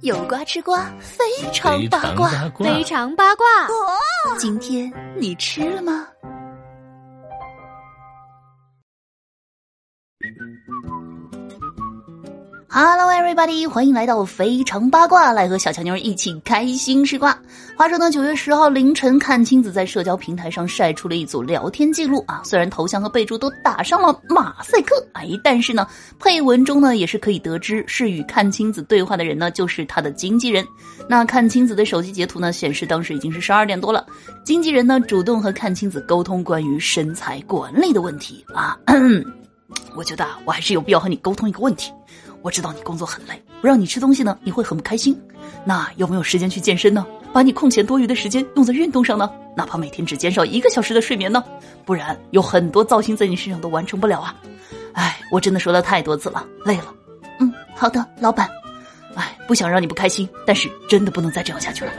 [0.00, 3.44] 有瓜吃瓜，非常八卦，非常八卦。
[4.38, 6.06] 今天你吃了吗
[12.78, 13.66] ？Hello, everybody！
[13.66, 17.34] 欢迎来到非常八卦，来和小强妞一起开心吃瓜。
[17.74, 25.88] 话说呢，九月十号凌晨，阚清子在社交平台上晒出了一组聊天记录啊，虽然头像和备注都打上了马赛克，哎，但是呢，
[26.18, 30.62] 配文中呢也是可以得知是与阚清子对话的人呢就是他的经纪人。
[31.08, 34.06] 那阚清子的手机截图呢显示当时已经是十二点多了，
[34.44, 38.78] 经纪人呢主动和阚清子沟通关于身材管理的问题啊。
[39.96, 41.90] 我觉得啊，我还是有必要和你沟通一个问题。
[42.46, 45.20] 我知道你工作很累，不让你吃东西呢，你会很不开心。
[45.64, 47.04] 那有没有时间去健身呢？
[47.32, 49.28] 把你空闲多余的时间用在运动上呢？
[49.56, 51.42] 哪怕每天只减少一个小时的睡眠呢？
[51.84, 54.32] 不然有很多造型在你身上都完成不了啊！
[54.92, 56.94] 哎，我真的说了太多次了，累了。
[57.40, 58.48] 嗯，好的，老板。
[59.16, 61.90] 哎，不想让你不开心，但是真的不能再这样下去了。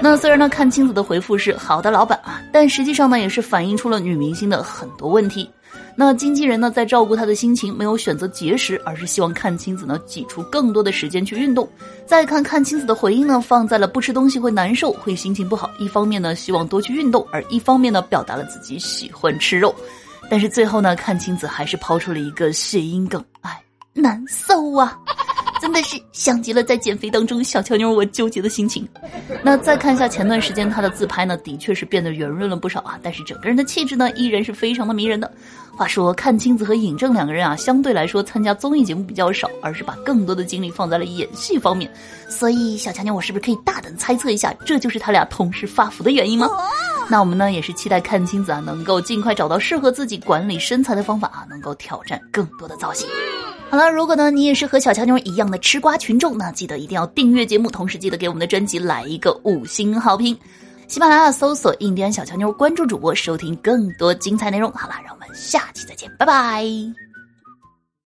[0.00, 5.50] 那虽然呢，看清子的回复是好的，老板啊，但实际上呢，也是反映出了女明星的很多问题。
[5.94, 11.66] 那经纪人呢，在照顾他的心情，没有选择节食，而是希望阚清子呢挤出更多的时间去运动。
[12.04, 15.70] 再看看清子的回应呢，放在了不吃东西会难受，会心情不好。
[15.78, 19.74] 一方面呢，希望多去运动，而一方面呢，表达了自己喜欢吃肉。
[20.28, 23.62] 但是最后呢，阚清子还是抛出了一个谐音梗，哎，
[23.94, 24.98] 难受啊。
[25.66, 28.88] 真的是像极了在减肥当中小乔妞我纠结的心情。
[29.42, 35.28] 那再看一下前段时间她的自拍呢，的确是变得圆润了不少啊，但是整个人的气质呢依然是非常的迷人的。
[35.76, 41.92] 话说阚清子和尹正两个人啊，相对来说参加综艺节目比较少，而是把更多的精力放在了演戏方面。
[42.28, 46.48] 所以小乔妞我是不是可以大胆猜测一下，这就是他俩同时发福的原因吗？
[47.10, 53.08] 那我们呢也是期待阚清子啊能够尽快找到适合自己管理身材的方法啊，能够挑战更多的造型。
[53.68, 60.36] 好了，如果呢你也是和小乔妞一样的吃瓜群众，那记得一定要订阅节目，同时记得给我们的专辑来一个五星好评。
[60.88, 64.70] 喜马拉雅搜索“印第安小乔妞”，关注主播，收听更多精彩内容。
[64.70, 67.05] 好了，让我们下期再见，拜拜。